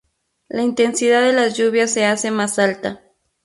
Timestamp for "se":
1.91-2.05